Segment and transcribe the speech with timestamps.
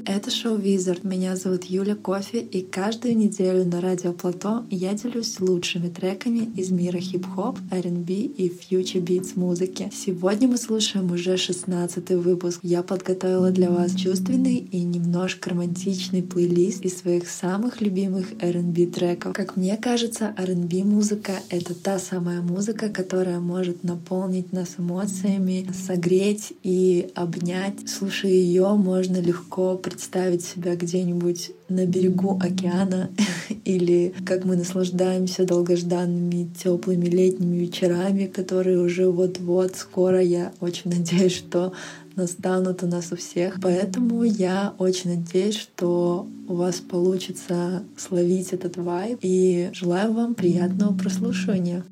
[0.00, 1.00] Привет, это шоу Wizard.
[1.06, 6.70] Меня зовут Юля Кофе, и каждую неделю на Радио Плато я делюсь лучшими треками из
[6.70, 9.90] мира хип-хоп, R&B и future beats музыки.
[9.92, 12.60] Сегодня мы слушаем уже 16 выпуск.
[12.62, 19.34] Я подготовила для вас чувственный и немножко романтичный плейлист из своих самых любимых R&B треков.
[19.34, 26.52] Как мне кажется, R&B музыка— это та самая музыка, которая может наполнить нас эмоциями, согреть
[26.62, 27.88] и обнять.
[27.88, 33.10] Слушая ее, можно легко представить себя где-нибудь на берегу океана
[33.64, 41.34] или как мы наслаждаемся долгожданными теплыми летними вечерами, которые уже вот-вот скоро, я очень надеюсь,
[41.34, 41.72] что
[42.16, 43.58] настанут у нас у всех.
[43.62, 50.94] Поэтому я очень надеюсь, что у вас получится словить этот вайб и желаю вам приятного
[50.94, 51.84] прослушивания.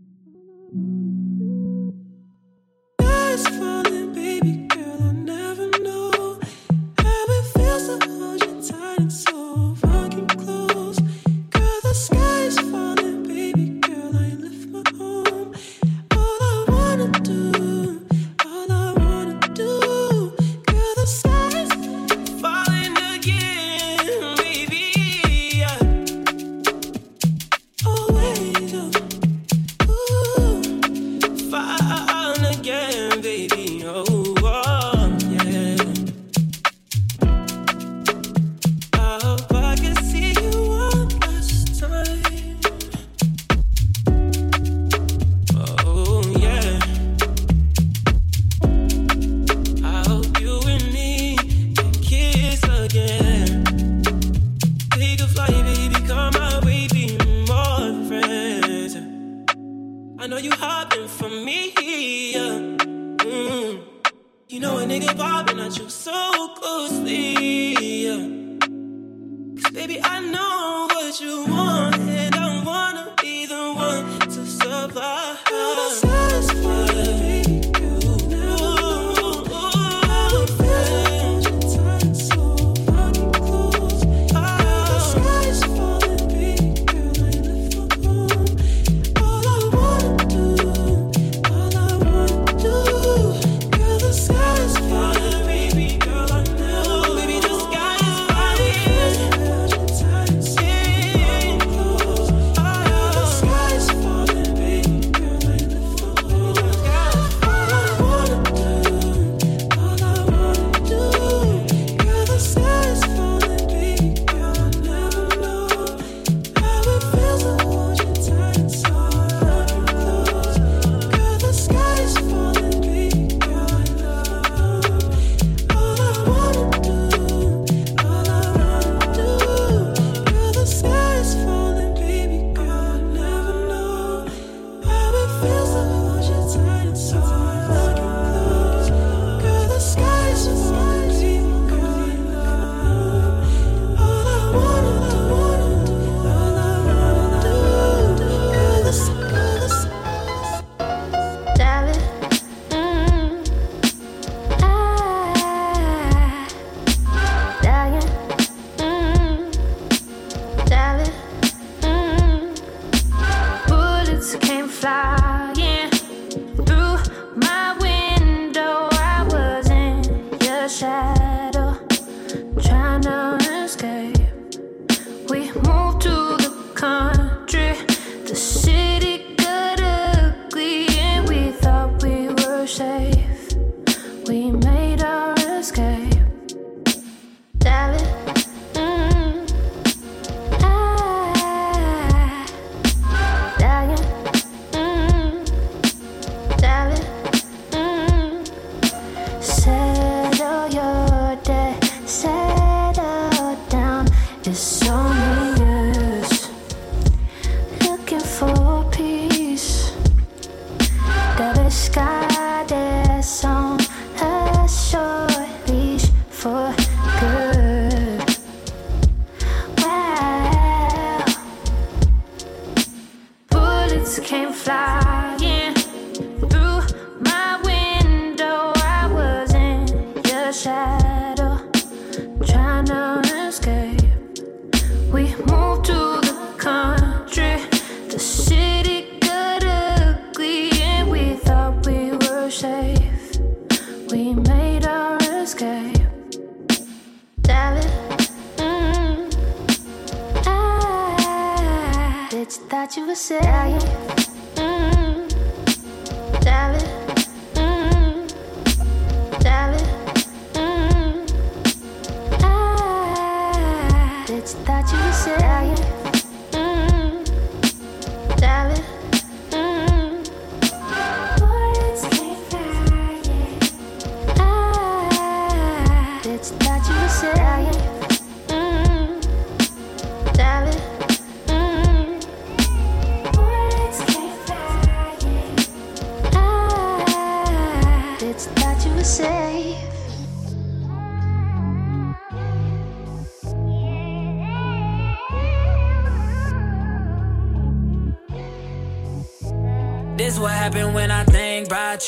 [0.70, 1.07] thought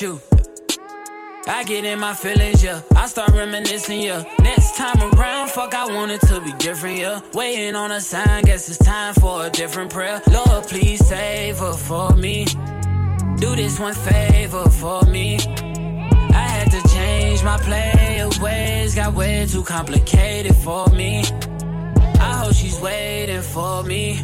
[0.01, 0.21] you.
[1.47, 2.81] I get in my feelings, yeah.
[2.97, 4.25] I start reminiscing, yeah.
[4.41, 7.21] Next time around, fuck, I want it to be different, yeah.
[7.35, 10.23] Waiting on a sign, guess it's time for a different prayer.
[10.31, 12.45] Lord, please save her for me.
[13.39, 15.39] Do this one favor for me.
[15.39, 21.25] I had to change my play of ways, got way too complicated for me.
[22.21, 24.21] I hope she's waiting for me.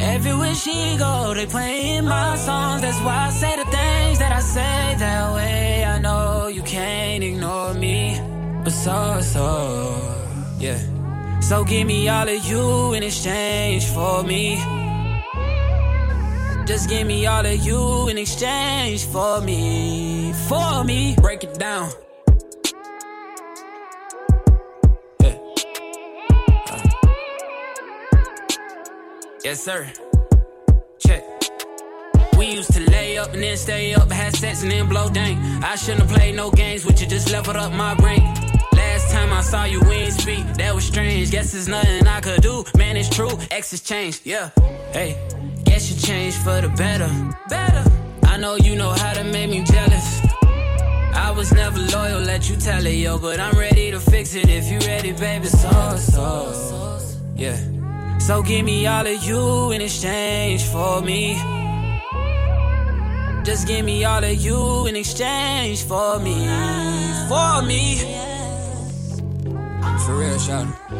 [0.00, 2.80] Everywhere she go, they playing my songs.
[2.80, 5.84] That's why I say the things that I say that way.
[5.84, 8.18] I know you can't ignore me,
[8.64, 9.46] but so so
[10.58, 10.80] yeah.
[11.40, 14.56] So give me all of you in exchange for me.
[16.64, 21.14] Just give me all of you in exchange for me, for me.
[21.20, 21.90] Break it down.
[29.50, 29.84] Yes, sir.
[31.00, 31.24] Check.
[32.38, 35.38] We used to lay up and then stay up, have sex and then blow dang.
[35.64, 38.22] I shouldn't have played no games with you, just leveled up my brain.
[38.72, 40.46] Last time I saw you, we ain't speak.
[40.54, 41.32] That was strange.
[41.32, 42.64] Guess there's nothing I could do.
[42.76, 43.32] Man, it's true.
[43.50, 44.20] X has changed.
[44.24, 44.50] Yeah.
[44.92, 45.18] Hey,
[45.64, 47.10] guess you changed for the better.
[47.48, 47.90] Better.
[48.22, 50.20] I know you know how to make me jealous.
[51.12, 53.18] I was never loyal, let you tell it, yo.
[53.18, 55.46] But I'm ready to fix it if you ready, baby.
[55.46, 57.00] So, so.
[57.34, 57.58] Yeah.
[58.20, 61.34] So give me all of you in exchange for me.
[63.44, 66.46] Just give me all of you in exchange for me.
[67.28, 67.96] For me.
[70.04, 70.99] For real, shout.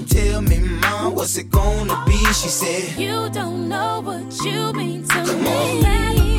[1.21, 2.17] Tell me, mom, what's it gonna be?
[2.33, 5.85] She said, You don't know what you mean to Come me.
[5.85, 6.30] on.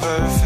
[0.00, 0.39] perfect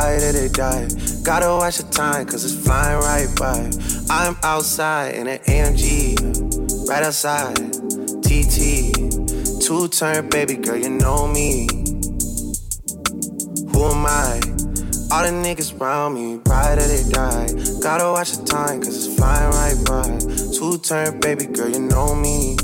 [0.00, 0.88] me, right they die.
[1.22, 3.70] Gotta watch the time, cause it's flying right by.
[4.10, 6.88] I'm outside in an AMG.
[6.88, 7.56] Right outside.
[8.22, 9.62] TT.
[9.64, 11.66] Two turn baby girl, you know me.
[13.72, 14.40] Who am I?
[15.12, 17.48] All the niggas around me, right that they die.
[17.80, 20.18] Gotta watch the time, cause it's flying right by.
[20.56, 22.56] Two turn baby girl, you know me.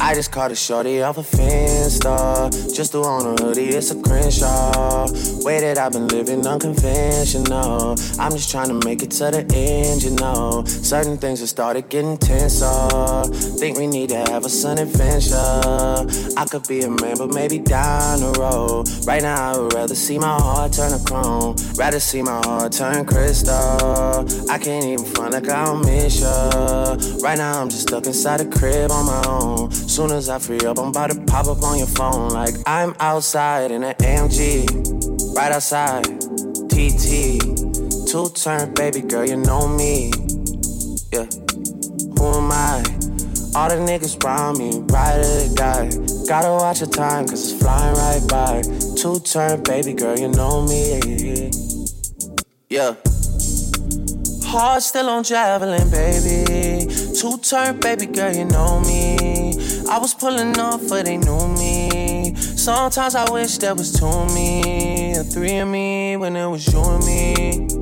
[0.00, 2.74] I just caught a shorty off a Finsta.
[2.74, 5.08] Just threw on a hoodie, it's a Crenshaw.
[5.44, 7.96] Way that I've been living unconventional.
[8.18, 10.64] I'm just trying to make it to the end, you know.
[10.66, 13.24] Certain things have started getting tenser.
[13.58, 15.36] Think we need to have a sun adventure.
[16.36, 18.88] I could be a man, but maybe down the road.
[19.06, 21.56] Right now, I would rather see my heart turn to chrome.
[21.76, 24.24] Rather see my heart turn crystal.
[24.48, 26.96] I can't even front like I don't miss ya.
[27.20, 29.70] Right now, I'm just stuck inside the crib on my own.
[29.88, 32.28] Soon as I free up, I'm about to pop up on your phone.
[32.28, 36.04] Like I'm outside in an AMG, right outside.
[36.68, 37.40] TT,
[38.06, 40.12] two turn baby girl, you know me.
[41.10, 41.24] Yeah,
[42.18, 42.84] who am I?
[43.56, 45.88] All the niggas around me, ride or die.
[46.28, 48.62] Gotta watch the time, cause it's flying right by.
[48.94, 51.50] Two turn baby girl, you know me.
[52.68, 52.94] Yeah.
[54.44, 56.86] Heart still on javelin, baby.
[57.18, 59.27] Two turn baby girl, you know me.
[59.90, 62.34] I was pulling off, but they knew me.
[62.34, 66.70] Sometimes I wish there was two of me, or three of me, when it was
[66.70, 67.77] you and me.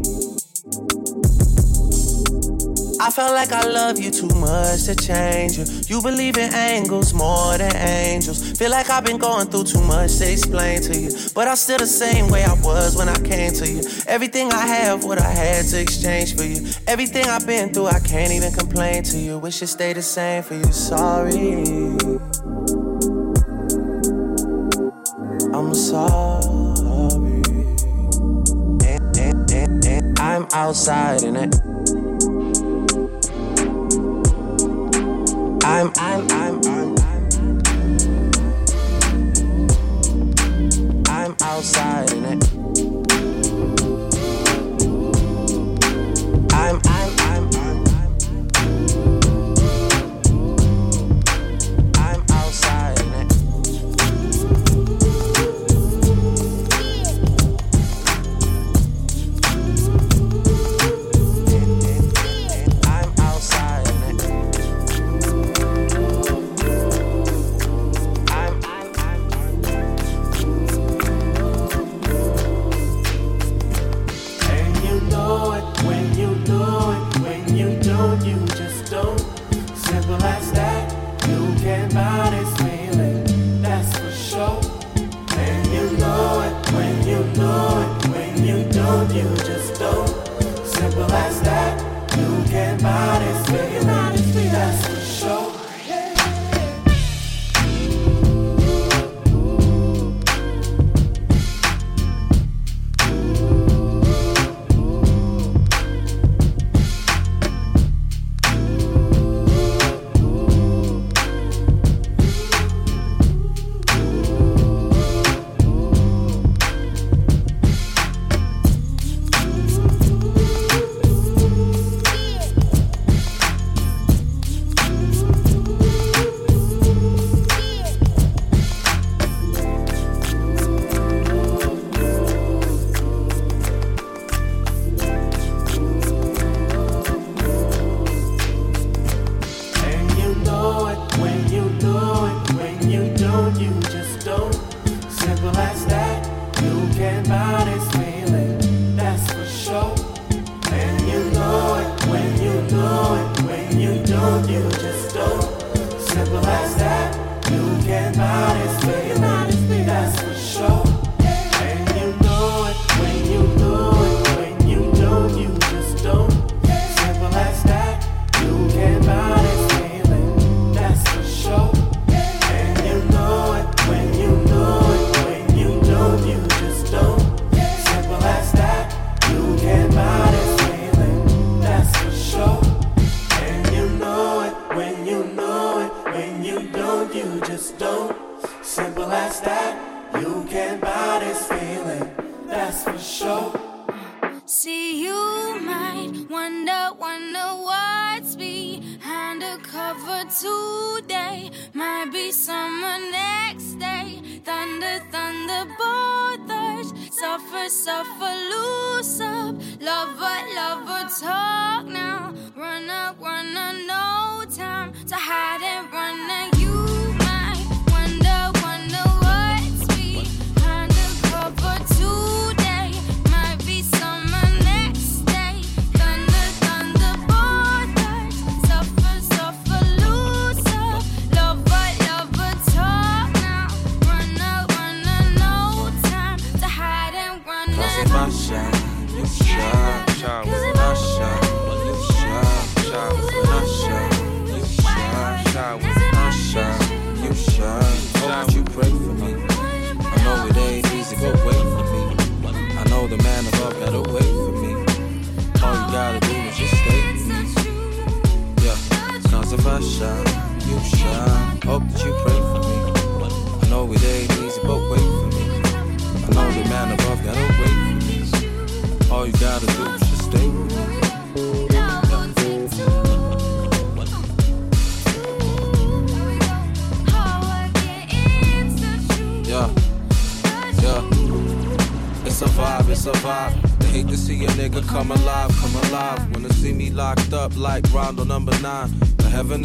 [2.99, 5.65] I felt like I love you too much to change you.
[5.87, 8.53] You believe in angles more than angels.
[8.59, 11.11] Feel like I've been going through too much to explain to you.
[11.35, 13.83] But I'm still the same way I was when I came to you.
[14.07, 16.67] Everything I have, what I had to exchange for you.
[16.87, 19.39] Everything I've been through, I can't even complain to you.
[19.39, 20.73] Wish it stayed the same for you.
[20.73, 21.65] Sorry.
[25.53, 27.43] I'm sorry.
[28.87, 31.76] And, and, and I'm outside in it.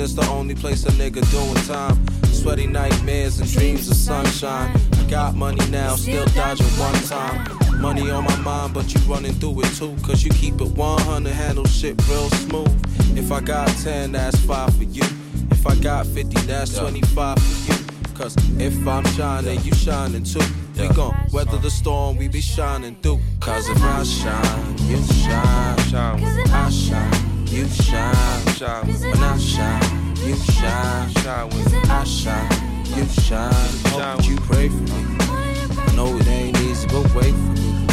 [0.01, 1.95] Is the only place a nigga doing time.
[2.25, 4.75] Sweaty nightmares and dreams of sunshine.
[4.93, 7.79] I got money now, still dodging one time.
[7.79, 9.95] Money on my mind, but you running through it too.
[10.01, 13.15] Cause you keep it 100, handle shit real smooth.
[13.15, 15.03] If I got 10, that's 5 for you.
[15.51, 17.79] If I got 50, that's 25 for you.
[18.15, 20.41] Cause if I'm shining, you shining too.
[20.79, 23.19] We gon' weather the storm, we be shining through.
[23.39, 25.77] Cause if I shine, you shine.
[25.91, 28.40] Shine when I shine, you shine.
[28.61, 31.09] Shine when I shine, you shine.
[31.09, 33.51] Shine when I shine, you shine.
[33.87, 35.17] Hope you pray for me.
[35.19, 37.87] I know it ain't easy, but wait for me.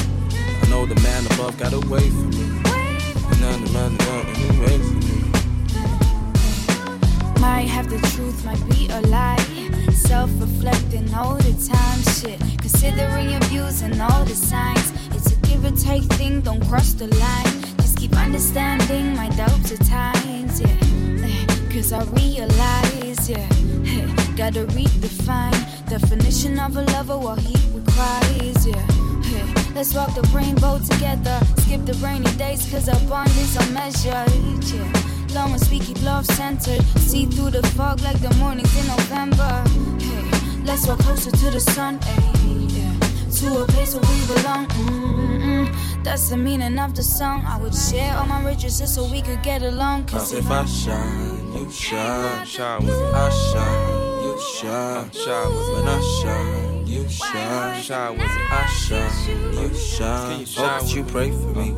[0.63, 2.45] I know the man above gotta wait for me.
[2.69, 4.27] And none of man above
[4.61, 5.31] wait for me.
[7.41, 9.43] Might have the truth, might be a lie.
[9.95, 12.39] Self reflecting all the time, shit.
[12.59, 14.93] Considering your views and all the signs.
[15.15, 17.48] It's a give or take thing, don't cross the line.
[17.99, 21.25] Keep understanding my doubts at times, yeah.
[21.25, 23.39] Eh, Cause I realize, yeah.
[23.87, 24.07] eh,
[24.37, 25.59] Gotta redefine
[25.89, 28.77] the definition of a lover, what he requires, yeah.
[28.77, 29.73] eh.
[29.75, 31.41] Let's walk the rainbow together.
[31.59, 34.31] Skip the rainy days, cause our bond is unmeasured,
[34.73, 35.35] yeah.
[35.35, 36.83] Long as we keep love centered.
[36.99, 39.65] See through the fog like the mornings in November.
[39.99, 41.99] Hey, let's walk closer to the sun.
[42.01, 42.95] Hey, yeah.
[43.39, 44.67] To a place where we belong.
[44.69, 45.08] Mm-mm-mm.
[46.09, 47.45] That's the meaning of the song.
[47.45, 50.07] I would share all my riches just so we could get along.
[50.07, 52.47] Cause if I shine, you shine.
[52.47, 55.11] Shine when I shine, you shine.
[55.13, 57.83] Shine with when I shine, you shine.
[57.83, 60.47] Shine when I shine, you shine.
[60.47, 61.75] Hope that you pray for me.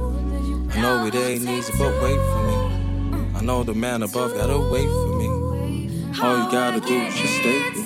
[0.74, 3.34] I know it ain't easy, but wait for me.
[3.34, 5.26] I know the man above gotta wait for me.
[6.22, 7.79] All you gotta do is just stay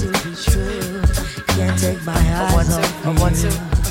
[0.00, 1.02] to be true.
[1.54, 3.81] Can't take my eyes off of you.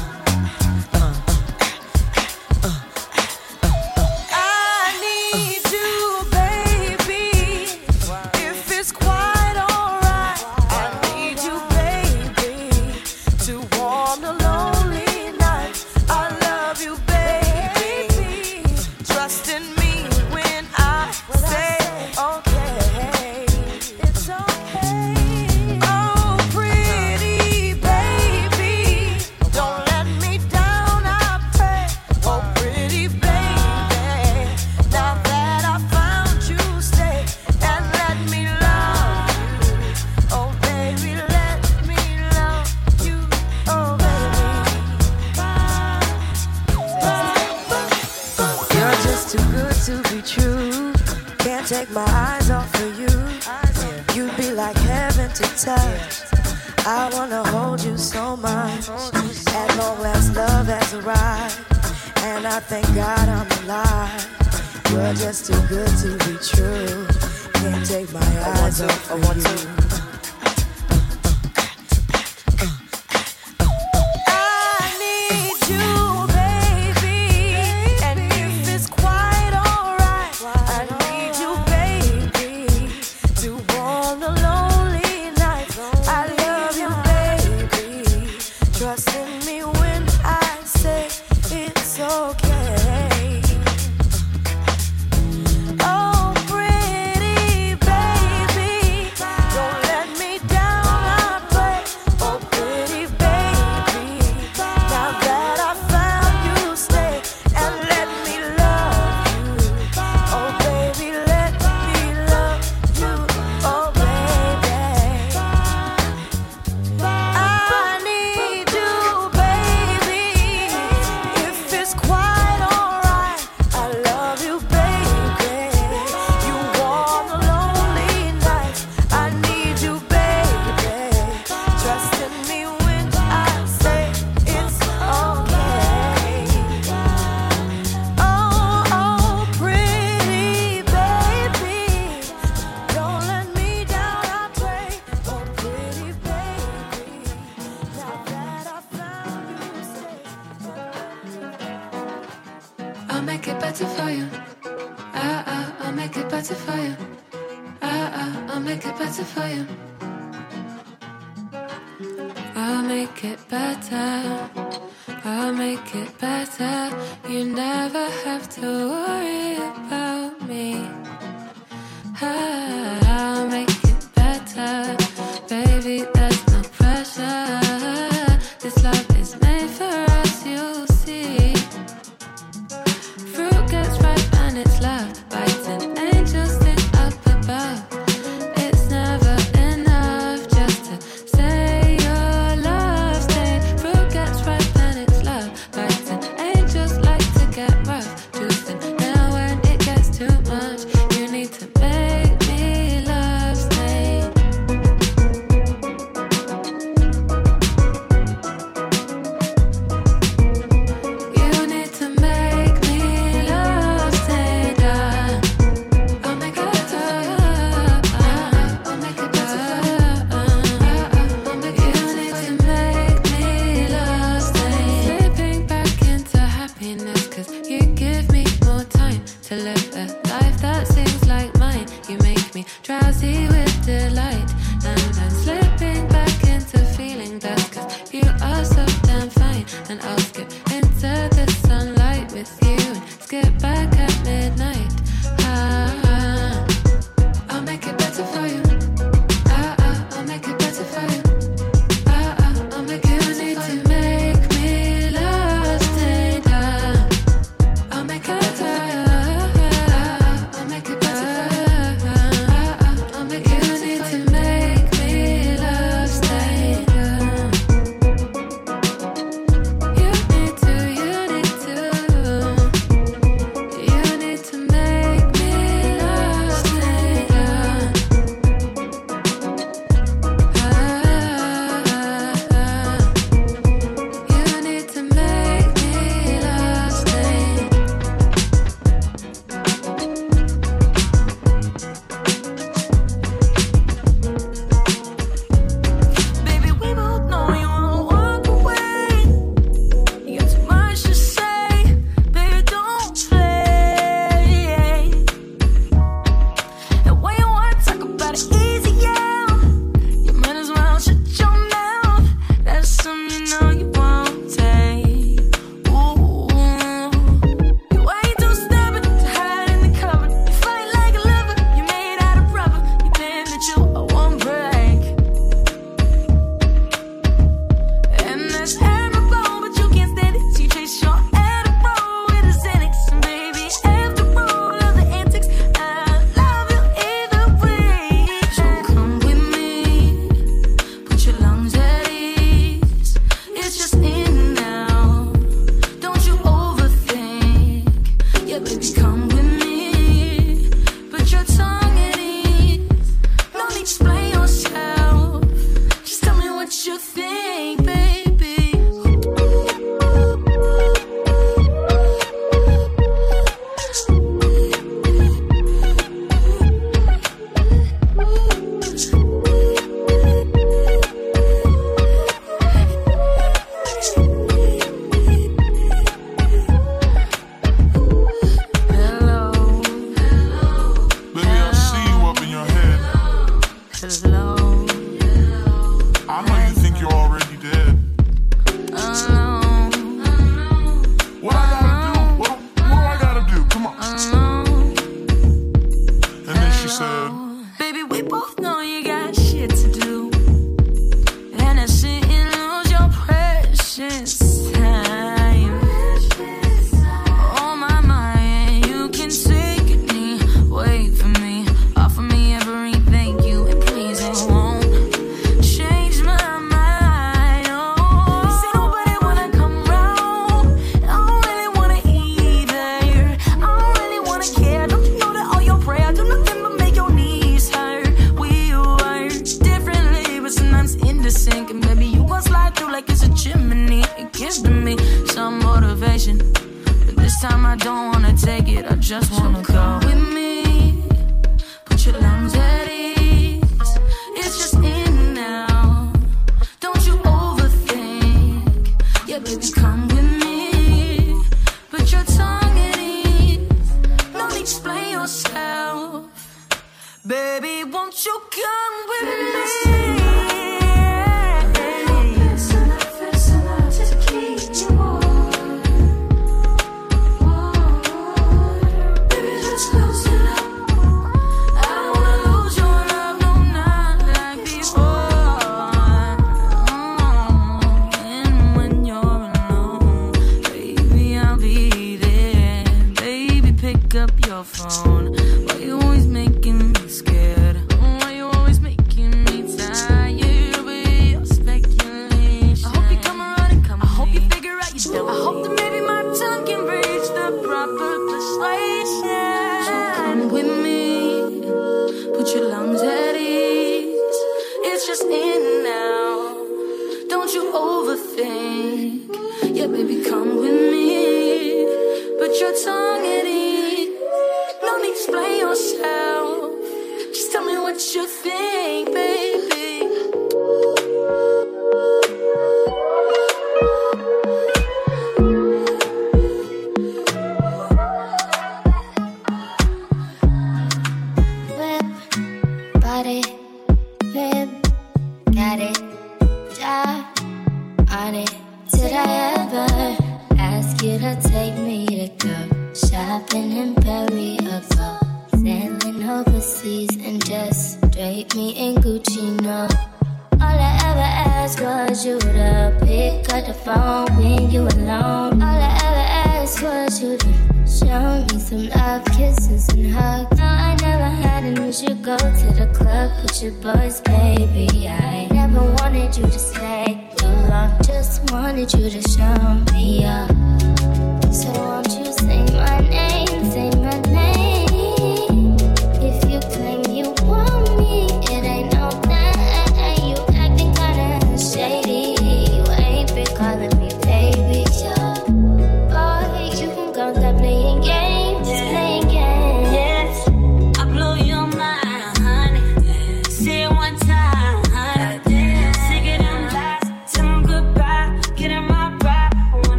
[563.40, 565.08] Put your boys, baby.
[565.08, 570.51] I never wanted you to stay too long, just wanted you to show me up.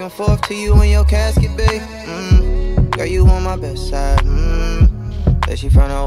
[0.00, 1.82] back and forth to you in your casket, babe.
[1.82, 2.90] Mm.
[2.96, 4.20] Girl, you on my best side.
[4.20, 5.46] Mm.
[5.46, 5.99] That she found out.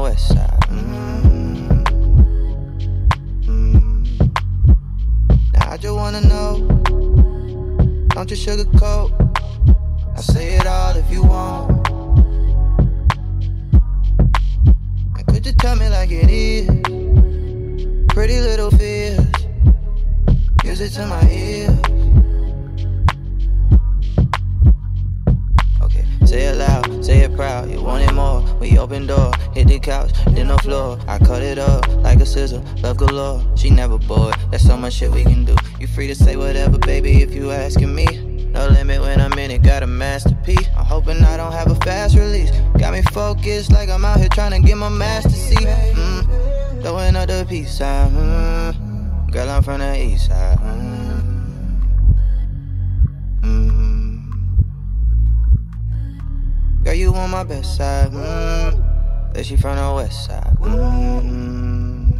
[59.44, 60.56] She from the west side.
[60.58, 62.18] Mm.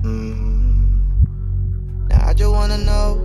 [0.00, 1.02] Mm.
[2.08, 3.20] Now I just wanna know.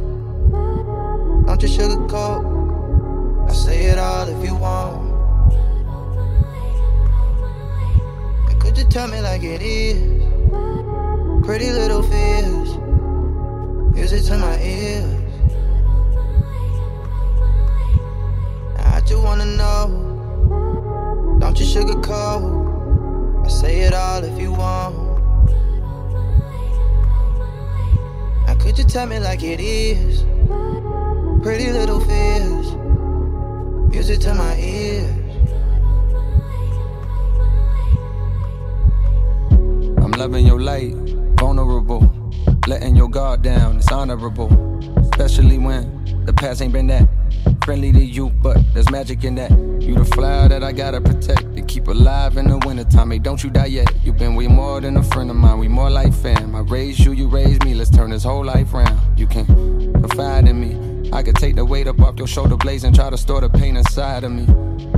[1.47, 3.49] Don't you sugarcoat.
[3.49, 5.13] I say it all if you want.
[8.49, 9.95] And could you tell me like it is?
[11.45, 12.77] Pretty little fears.
[13.95, 15.23] Music to my ears.
[18.77, 19.87] I just wanna know.
[21.39, 22.62] Don't you sugarcoat.
[23.43, 24.95] I say it all if you want.
[28.47, 30.23] Now could you tell me like it is?
[31.43, 32.75] Pretty little fears.
[33.91, 35.11] Music to my ears.
[39.97, 40.95] I'm loving your light,
[41.37, 42.09] vulnerable.
[42.65, 44.49] Letting your guard down, it's honorable.
[44.99, 47.09] Especially when the past ain't been that
[47.65, 49.51] friendly to you, but there's magic in that.
[49.81, 53.09] You the flower that I gotta protect keep alive in the wintertime.
[53.09, 53.91] Hey, don't you die yet.
[54.03, 55.57] You've been way more than a friend of mine.
[55.57, 56.55] We more like fam.
[56.55, 57.73] I raised you, you raised me.
[57.73, 58.99] Let's turn this whole life round.
[59.17, 59.47] You can
[59.93, 61.09] confide in me.
[61.11, 63.49] I could take the weight up off your shoulder blades and try to store the
[63.49, 64.45] pain inside of me.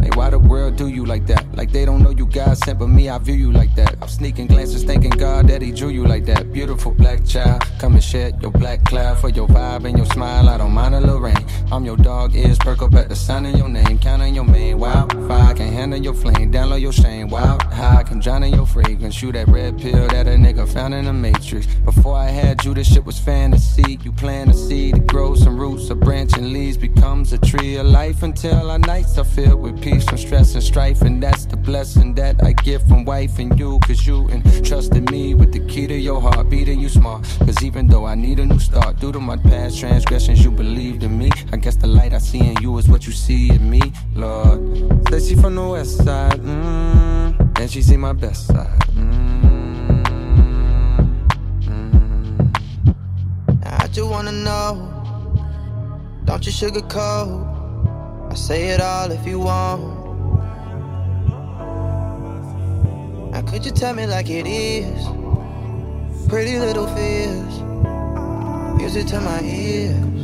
[0.05, 1.43] Hey, why the world do you like that?
[1.55, 3.95] Like they don't know you God sent, but me, I view you like that.
[4.03, 6.53] I'm sneaking glances, thanking God that He drew you like that.
[6.53, 10.47] Beautiful black child, come and shed your black cloud for your vibe and your smile.
[10.47, 11.43] I don't mind a little rain.
[11.71, 13.97] I'm your dog, ears perk up at the sound of your name.
[13.97, 17.27] Counting your main wild fire, can handle your flame, download your shame.
[17.29, 19.19] Wild high, can drown in your fragrance.
[19.23, 21.65] You that red pill that a nigga found in the matrix.
[21.83, 23.97] Before I had you, this shit was fantasy.
[24.03, 27.77] You plant a seed, it grows some roots, a branch and leaves becomes a tree
[27.77, 31.01] of life until our nights are filled with peace from stress and strife.
[31.01, 35.33] And that's the blessing that I get from wife and you, cause you entrusted me
[35.35, 37.23] with the key to your heart, beating you smart.
[37.39, 41.03] Cause even though I need a new start, due to my past transgressions, you believed
[41.03, 41.29] in me.
[41.51, 43.81] I guess the light I see in you is what you see in me,
[44.13, 44.59] Lord.
[45.09, 48.79] Say she from the west side, mm, and she see my best side.
[48.95, 50.15] Mm,
[53.63, 54.91] I just wanna know.
[56.25, 57.54] Don't you sugarcoat.
[58.35, 59.81] Say it all if you want.
[63.31, 65.07] Now could you tell me like it is?
[66.27, 67.61] Pretty little fears.
[68.77, 70.14] Music to my ears.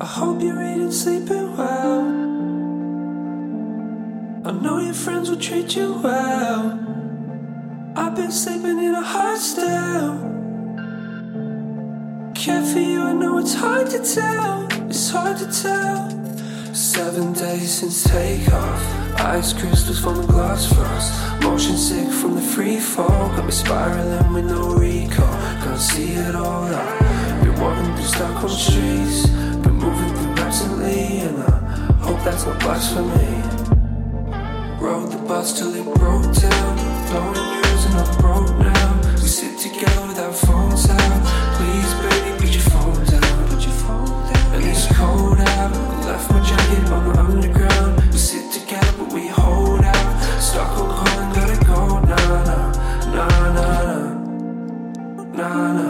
[0.00, 2.02] I hope you're eating, sleeping well.
[4.44, 6.78] I know your friends will treat you well.
[7.96, 9.64] I've been sleeping in a hostel.
[12.32, 14.68] Care for you, I know it's hard to tell.
[14.88, 16.08] It's hard to tell.
[16.72, 18.80] Seven days since takeoff.
[19.18, 21.42] Ice crystals from the glass frost.
[21.42, 23.30] Motion sick from the free fall.
[23.34, 25.34] Got me spiraling with no recall.
[25.64, 27.42] Can't see it all out.
[27.42, 29.47] Been walking through Stockholm streets.
[29.62, 31.50] Been moving through recently, and I
[32.00, 33.28] hope that's what works for me.
[34.80, 36.76] Rode the bus till it broke down.
[37.10, 39.00] Blowing years and I'm broke now.
[39.20, 41.20] We sit together with our phones out.
[41.56, 43.48] Please, baby, put your phone down.
[43.48, 44.54] Put your phone down.
[44.54, 45.72] And it's cold out.
[45.74, 48.00] I left my jacket on the underground.
[48.12, 50.40] We sit together, but we hold out.
[50.40, 52.00] Stuck on calling, gotta go.
[52.00, 52.72] Nah, nah,
[53.12, 54.14] nah, nah,
[55.34, 55.72] nah, nah.
[55.72, 55.87] nah.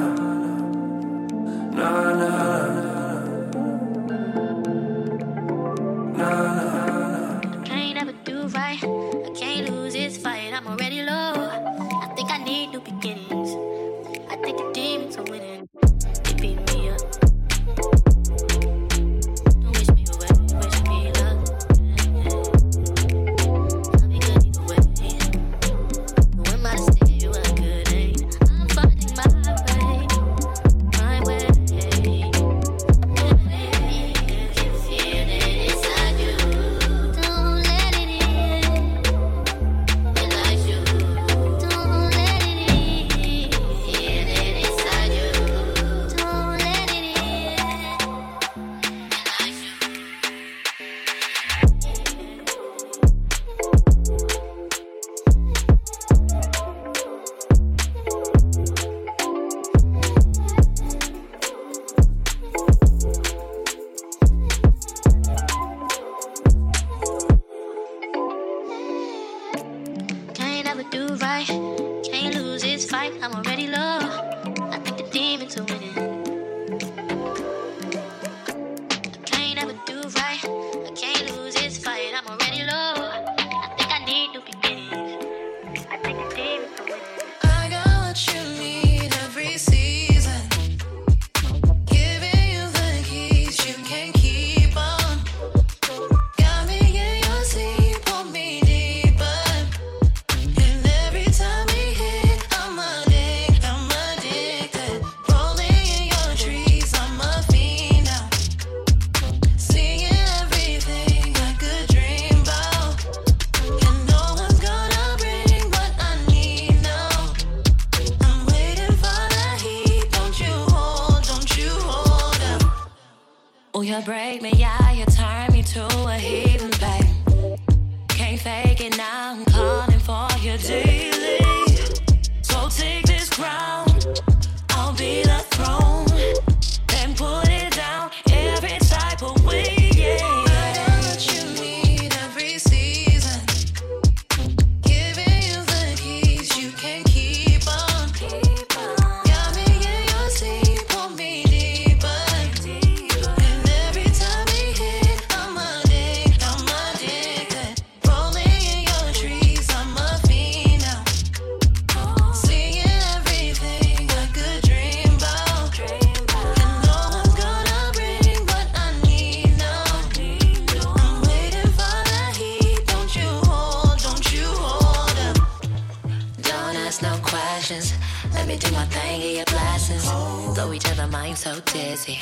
[180.59, 182.19] Blow each other minds so dizzy.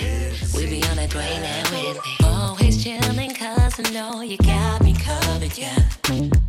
[0.54, 2.16] We be on a drain and with me.
[2.22, 5.78] Always chilling, cause I know you got me covered, yeah.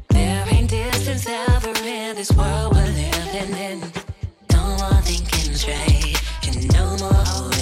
[0.09, 3.79] There ain't distance ever in this world we're living in.
[4.51, 7.56] No more thinking straight, and no more holding.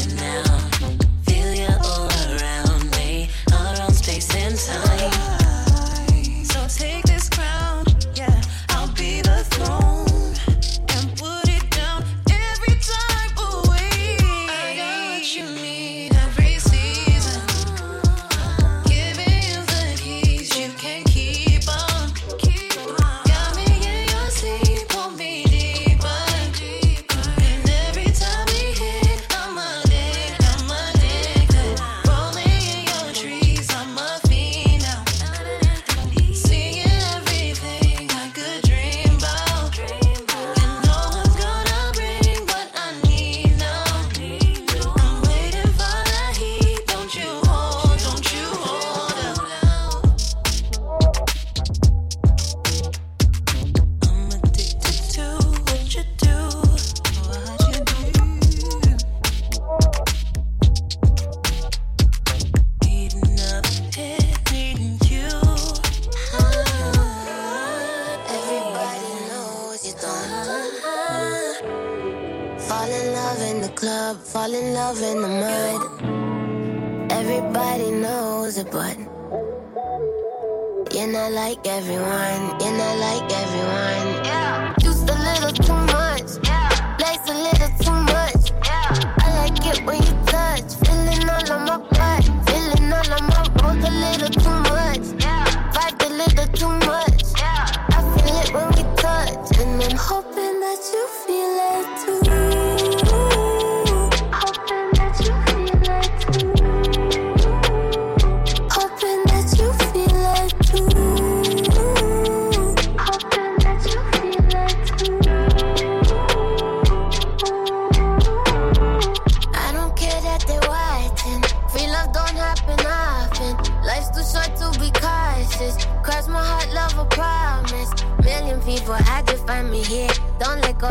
[82.06, 82.60] everyone.
[82.62, 84.26] You're not like everyone.
[84.26, 84.85] Yeah.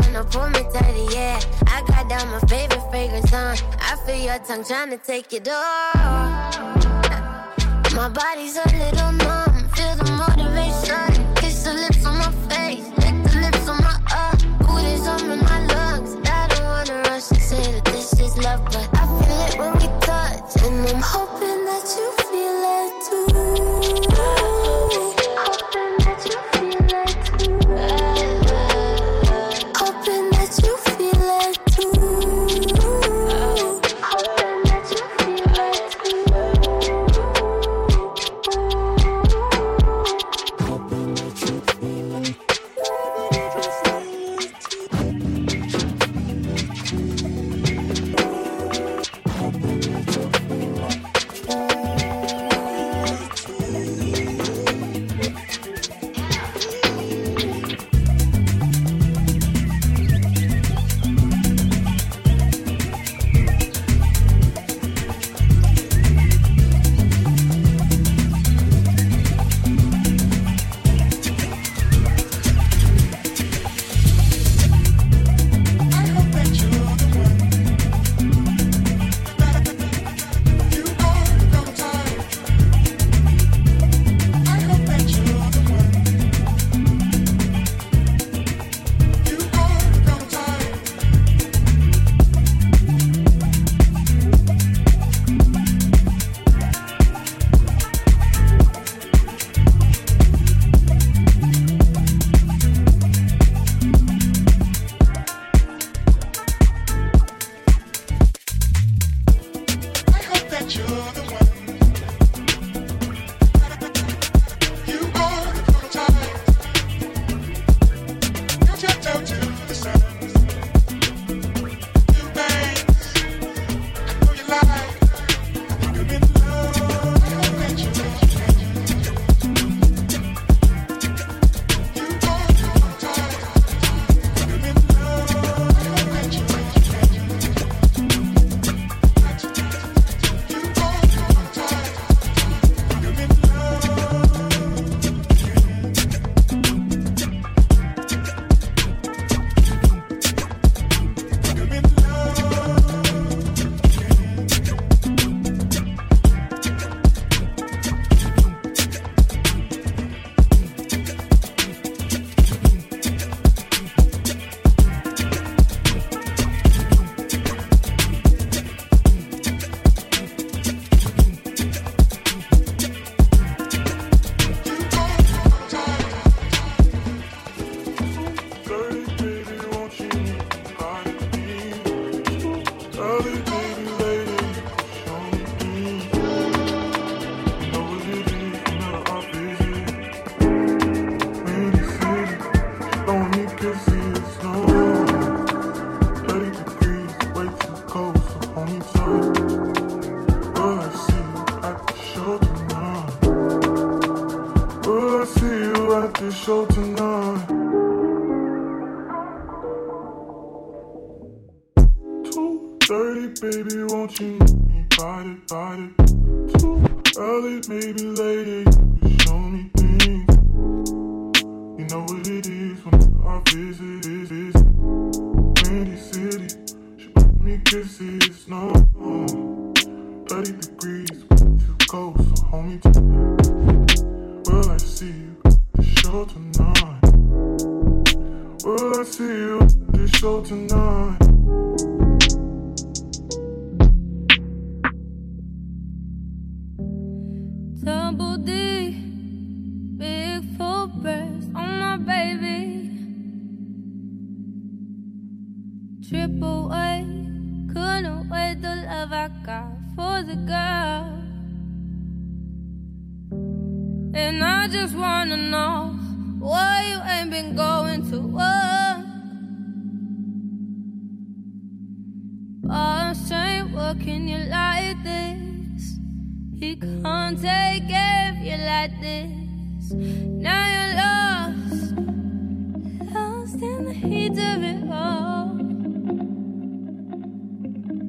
[0.01, 1.39] gonna pull me tighter, yeah.
[1.67, 3.57] I got down my favorite fragrance on.
[3.79, 6.57] I feel your tongue trying to take it off.
[7.93, 11.35] My body's a little numb, feel the motivation.
[11.35, 12.04] Kiss the lips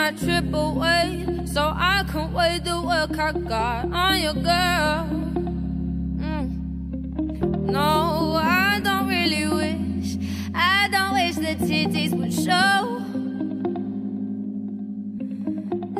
[0.00, 4.96] my trip away so I can weigh the work I got on your girl.
[6.24, 6.46] Mm.
[7.76, 10.16] No, I don't really wish.
[10.54, 12.76] I don't wish the titties would show.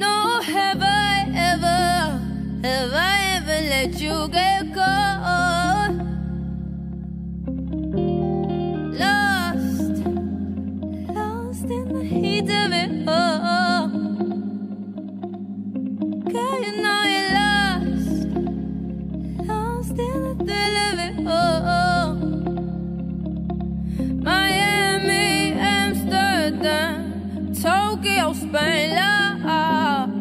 [0.04, 1.14] No, have I
[1.50, 1.82] ever,
[2.66, 5.49] have I ever let you get caught?
[28.50, 30.14] Tokyo, Spain, lost.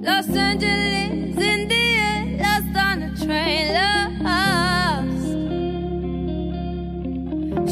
[0.00, 3.64] Los Angeles, India, lost on a train,
[4.22, 5.28] lost.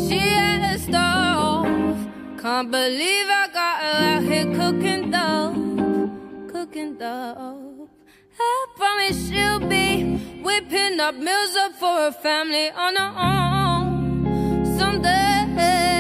[0.09, 1.97] She had a stove,
[2.41, 7.91] can't believe I got her out here cooking dope, cooking dope.
[8.39, 14.79] I promise she'll be whipping up meals up for her family on her own.
[14.79, 16.00] Someday,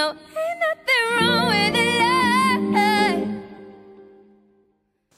[0.00, 1.39] No, ain't nothing wrong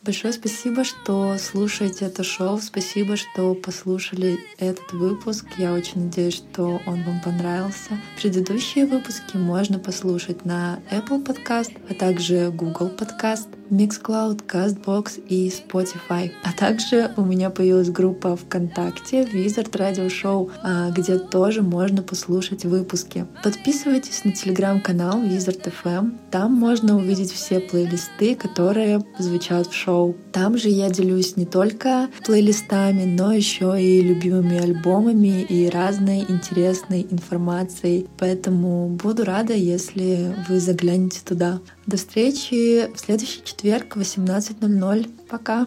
[0.05, 2.59] Большое спасибо, что слушаете это шоу.
[2.59, 5.46] Спасибо, что послушали этот выпуск.
[5.59, 8.00] Я очень надеюсь, что он вам понравился.
[8.20, 16.32] Предыдущие выпуски можно послушать на Apple Podcast, а также Google Podcast, Mixcloud, CastBox и Spotify.
[16.42, 22.64] А также у меня появилась группа ВКонтакте Wizard Radio Show, а, где тоже можно послушать
[22.64, 23.26] выпуски.
[23.44, 26.18] Подписывайтесь на телеграм-канал Wizard FM.
[26.32, 29.91] Там можно увидеть все плейлисты, которые звучат в шоу.
[30.32, 37.07] Там же я делюсь не только плейлистами, но еще и любимыми альбомами и разной интересной
[37.11, 38.07] информацией.
[38.18, 41.61] Поэтому буду рада, если вы заглянете туда.
[41.86, 45.11] До встречи в следующий четверг в 18.00.
[45.28, 45.66] Пока!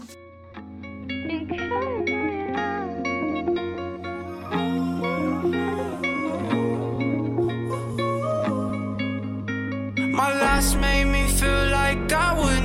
[10.17, 12.64] My last made me feel like I would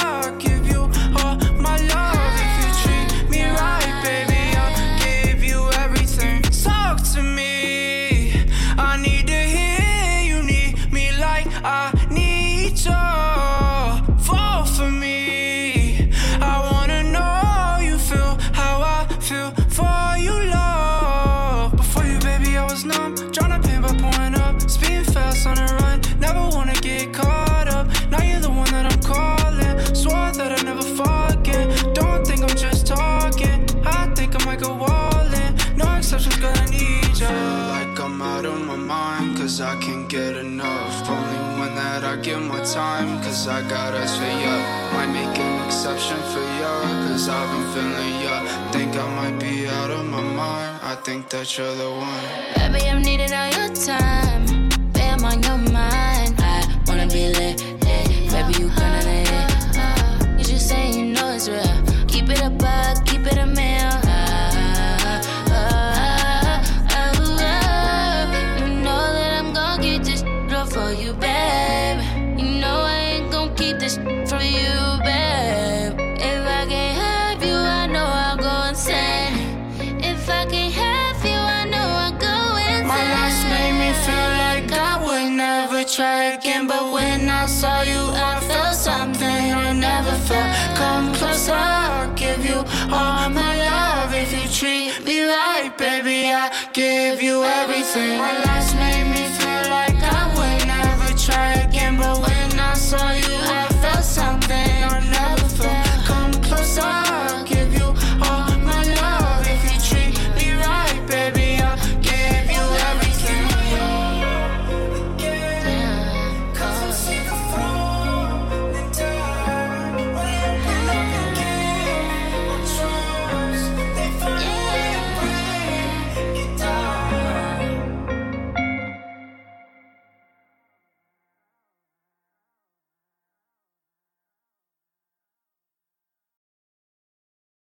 [42.73, 44.55] time, cause I got us for ya.
[44.93, 48.71] Might make an exception for ya, cause I've been feeling ya.
[48.71, 52.23] Think I might be out of my mind, I think that you're the one.
[52.55, 54.69] Baby, I'm needing all your time.
[54.93, 56.35] Baby, I'm on your mind.
[56.39, 58.07] I wanna be lit, lit.
[58.31, 59.29] Baby, you gonna lit.
[59.77, 62.07] Uh, you just saying you know it's real.
[62.07, 63.10] Keep it a buck.
[95.77, 98.17] baby, I give you everything.
[98.17, 103.11] My last made me feel like I would never try again, but when I saw
[103.11, 103.30] you.